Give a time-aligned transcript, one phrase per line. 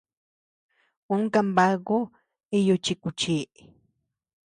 [1.13, 1.97] Uu kanbaku
[2.57, 3.37] iyu chi kuchi.